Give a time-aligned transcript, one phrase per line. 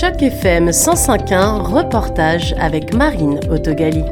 [0.00, 4.02] Choc FM 105.1, reportage avec Marine Autogali.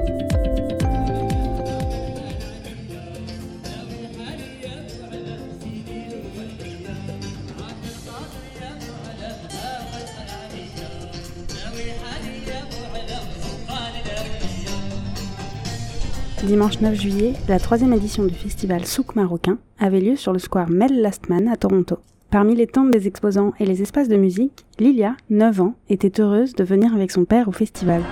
[16.45, 20.69] Dimanche 9 juillet, la troisième édition du festival Souk marocain avait lieu sur le square
[20.69, 21.99] Mel Lastman à Toronto.
[22.31, 26.55] Parmi les tentes des exposants et les espaces de musique, Lilia, 9 ans, était heureuse
[26.55, 28.03] de venir avec son père au festival.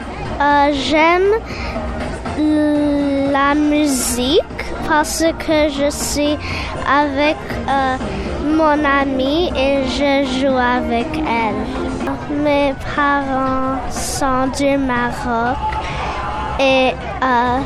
[0.41, 1.33] Euh, J'aime
[3.31, 4.43] la musique
[4.89, 6.37] parce que je suis
[6.89, 7.37] avec
[7.69, 7.97] euh,
[8.57, 12.39] mon amie et je joue avec elle.
[12.43, 15.59] Mes parents sont du Maroc
[16.59, 16.93] et
[17.23, 17.59] euh,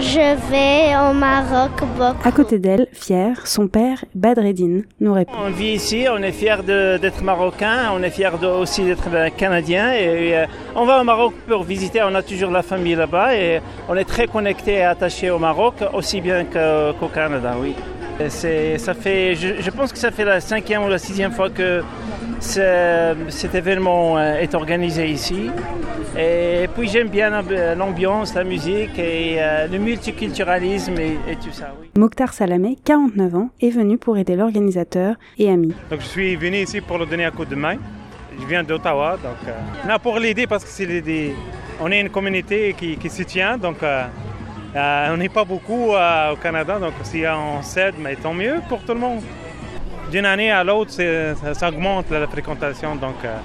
[0.00, 2.28] je vais au Maroc beaucoup.
[2.28, 5.32] À côté d'elle, fier, son père, Badreddin, nous répond.
[5.44, 10.36] On vit ici, on est fiers d'être marocain, on est fiers aussi d'être canadien et
[10.36, 13.96] euh, on va au Maroc pour visiter, on a toujours la famille là-bas et on
[13.96, 17.74] est très connecté et attaché au Maroc, aussi bien qu'au Canada, oui.
[18.28, 21.82] Ça fait, je, je, pense que ça fait la cinquième ou la sixième fois que
[22.40, 25.50] cet événement euh, est organisé ici.
[26.18, 27.30] Et puis j'aime bien
[27.74, 31.74] l'ambiance, la musique et euh, le multiculturalisme et, tout ça.
[31.80, 31.90] Oui.
[31.96, 35.74] Mokhtar Salamé, 49 ans, est venu pour aider l'organisateur et ami.
[35.90, 37.76] Donc je suis venu ici pour le donner un coup de main.
[38.38, 41.34] Je viens d'Ottawa, donc euh, pour l'aider parce que c'est
[41.80, 44.04] on est une communauté qui, qui se tient, donc euh,
[44.76, 48.80] on n'est pas beaucoup euh, au Canada, donc si on cède, mais tant mieux pour
[48.80, 49.22] tout le monde.
[50.10, 52.94] D'une année à l'autre, ça, augmente la fréquentation.
[52.94, 53.36] Donc, euh,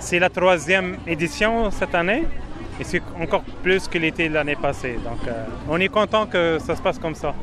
[0.00, 2.24] c'est la troisième édition cette année
[2.80, 4.98] et c'est encore plus que l'été de l'année passée.
[5.04, 5.32] Donc,
[5.68, 7.34] on est content que ça se passe comme ça.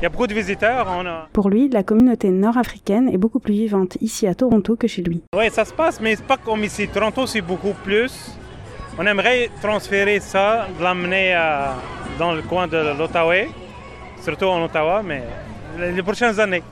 [0.00, 0.86] Il y a beaucoup de visiteurs.
[1.32, 5.22] Pour lui, la communauté nord-africaine est beaucoup plus vivante ici à Toronto que chez lui.
[5.34, 6.88] Oui, ça se passe, mais pas comme ici.
[6.88, 8.36] Toronto, c'est beaucoup plus.
[8.98, 11.74] On aimerait transférer ça, l'amener à
[12.18, 13.34] dans le coin de l'Ottawa,
[14.22, 15.22] surtout en Ottawa, mais
[15.78, 16.62] les prochaines années,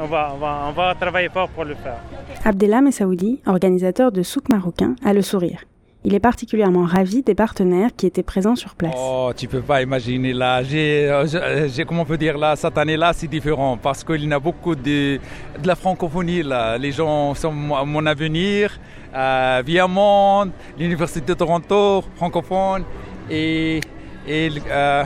[0.00, 1.98] on va, on va, on va travailler fort pour le faire.
[2.44, 5.60] Abdellah Messaoudi, organisateur de Souk Marocain, a le sourire.
[6.04, 8.92] Il est particulièrement ravi des partenaires qui étaient présents sur place.
[8.98, 10.60] Oh, tu peux pas imaginer là.
[10.64, 14.40] J'ai, euh, comment on peut dire là, cette année-là, c'est différent parce qu'il y a
[14.40, 15.20] beaucoup de,
[15.62, 16.76] de la francophonie là.
[16.76, 18.80] Les gens sont mon avenir.
[19.14, 22.82] Euh, Viamont, l'université de Toronto, francophone
[23.30, 23.78] et
[24.26, 25.04] et le euh,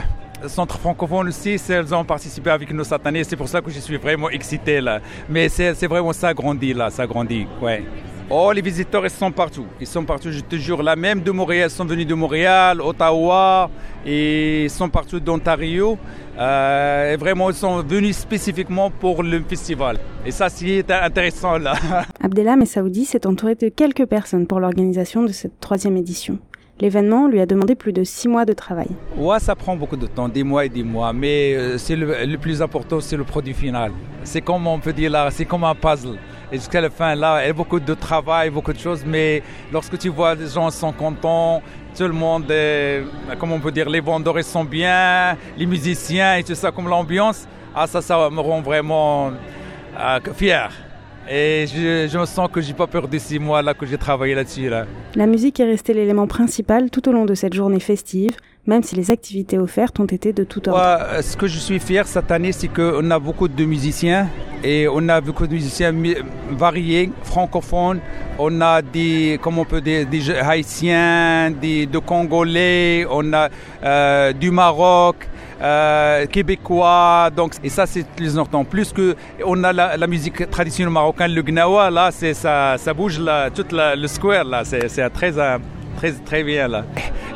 [0.49, 3.25] Centre francophone aussi, elles ont participé avec nous cette année.
[3.25, 5.00] C'est pour ça que je suis vraiment excité là.
[5.28, 7.47] Mais c'est vraiment ça grandit là, ça grandit.
[7.60, 7.82] Ouais.
[8.28, 9.66] Oh, les visiteurs, ils sont partout.
[9.81, 10.82] Ils sont partout, je te jure.
[10.82, 13.71] Là, même de Montréal, ils sont venus de Montréal, Ottawa,
[14.04, 15.97] et ils sont partout d'Ontario.
[16.37, 19.98] Euh, et vraiment, ils sont venus spécifiquement pour le festival.
[20.25, 21.75] Et ça, c'est intéressant là.
[22.21, 26.41] Abdelham et Saoudi s'est entouré de quelques personnes pour l'organisation de cette troisième édition.
[26.78, 28.88] L'événement lui a demandé plus de six mois de travail.
[29.16, 32.37] Ouais, ça prend beaucoup de temps, des mois et des mois, mais euh, c'est le,
[32.37, 33.92] plus important, c'est le produit final.
[34.25, 36.19] C'est comme on peut dire là, c'est comme un puzzle.
[36.53, 39.42] Et jusqu'à la fin, là, il y a beaucoup de travail, beaucoup de choses, mais
[39.72, 41.62] lorsque tu vois les gens sont contents,
[41.97, 43.04] tout le monde, est,
[43.41, 47.48] comment on peut dire, les vendeurs sont bien, les musiciens et tout ça, comme l'ambiance,
[47.75, 49.32] ah ça, ça me rend vraiment
[49.98, 50.70] euh, fier.
[51.28, 54.69] Et je, me sens que j'ai pas perdu six mois là que j'ai travaillé là-dessus.
[54.69, 54.87] Là.
[55.14, 58.94] La musique est restée l'élément principal tout au long de cette journée festive, même si
[58.94, 60.81] les activités offertes ont été de tout ordre.
[60.81, 64.28] Ouais, ce que je suis fier cette année, c'est qu'on a beaucoup de musiciens
[64.62, 65.94] et on a beaucoup de musiciens
[66.50, 68.00] variés, francophones.
[68.38, 73.48] On a des, comment on peut dire, des haïtiens, des, de Congolais, on a
[73.82, 75.16] euh, du Maroc.
[75.60, 77.30] Euh, québécois.
[77.34, 78.64] Donc, et ça, c'est plus important.
[78.64, 83.18] Plus que on a la, musique traditionnelle marocaine, le gnawa, là, c'est ça, ça bouge
[83.18, 84.64] là, tout le square là.
[84.64, 85.32] C'est très,
[85.96, 86.84] très, très bien là.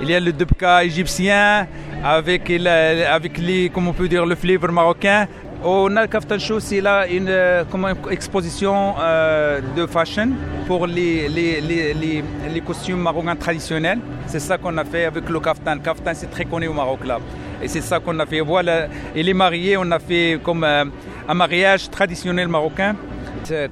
[0.03, 1.67] Il y a le dubka égyptien
[2.05, 5.27] avec, avec les, comment on peut dire, le flavor marocain.
[5.63, 10.31] On a le Kaftan Show, c'est là une, une exposition euh, de fashion
[10.67, 12.25] pour les,
[12.67, 13.99] costumes marocains traditionnels.
[14.27, 15.79] C'est ça qu'on a fait avec le Kaftan.
[15.79, 17.19] Kaftan, c'est très connu au Maroc là.
[17.63, 18.41] Et c'est ça qu'on a fait.
[18.41, 20.87] Voilà, et les mariés, on a fait comme euh,
[21.29, 22.97] un mariage traditionnel marocain.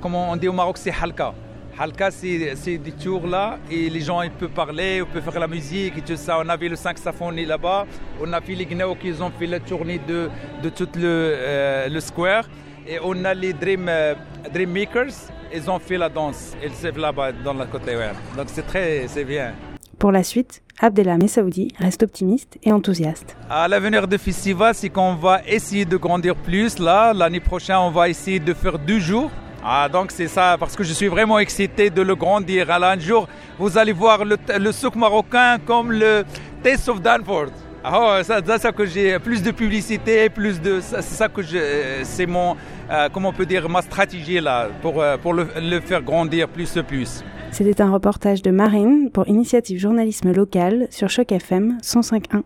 [0.02, 1.32] Comme on dit au Maroc, c'est halka.
[1.80, 5.46] Halka, c'est des tours là et les gens ils peuvent parler, ils peuvent faire la
[5.46, 6.40] musique et tout ça.
[6.44, 7.86] On avait le saxophone là-bas,
[8.20, 10.28] on a fait les Gnao qui ont fait la tournée de,
[10.60, 12.48] de tout le, euh, le square
[12.84, 14.14] et on a les Dream, euh,
[14.52, 15.14] Dream Makers,
[15.54, 16.54] ils ont fait la danse.
[16.64, 17.92] Ils sont là-bas dans la côté.
[18.36, 19.52] Donc c'est très, c'est bien.
[20.00, 23.36] Pour la suite, Abdelham Saoudi reste optimiste et enthousiaste.
[23.48, 26.78] À l'avenir du festival, c'est qu'on va essayer de grandir plus.
[26.78, 29.30] Là, l'année prochaine, on va essayer de faire deux jours
[29.62, 32.70] Ah, donc c'est ça, parce que je suis vraiment excité de le grandir.
[32.70, 33.28] Alors un jour,
[33.58, 36.24] vous allez voir le, souk marocain comme le
[36.62, 37.48] Taste of Danford.
[37.82, 42.26] Ah, ça, ça que j'ai plus de publicité, plus de, c'est ça que je, c'est
[42.26, 42.56] mon,
[42.90, 46.48] euh, comment on peut dire, ma stratégie là pour euh, pour le, le faire grandir
[46.48, 47.24] plus et plus.
[47.50, 52.42] C'était un reportage de Marine pour Initiative Journalisme Local sur Choc FM 105.1.